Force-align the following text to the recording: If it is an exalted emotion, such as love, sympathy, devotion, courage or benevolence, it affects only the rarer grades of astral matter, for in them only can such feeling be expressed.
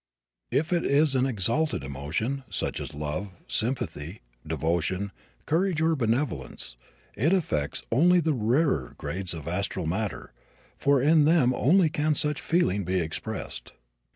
If 0.49 0.73
it 0.73 0.83
is 0.83 1.13
an 1.13 1.27
exalted 1.27 1.83
emotion, 1.83 2.43
such 2.49 2.79
as 2.79 2.95
love, 2.95 3.29
sympathy, 3.47 4.21
devotion, 4.47 5.11
courage 5.45 5.79
or 5.79 5.95
benevolence, 5.95 6.75
it 7.15 7.33
affects 7.33 7.83
only 7.91 8.19
the 8.19 8.33
rarer 8.33 8.95
grades 8.97 9.35
of 9.35 9.47
astral 9.47 9.85
matter, 9.85 10.33
for 10.75 10.99
in 11.03 11.25
them 11.25 11.53
only 11.53 11.87
can 11.87 12.15
such 12.15 12.41
feeling 12.41 12.83
be 12.83 12.99
expressed. 12.99 13.73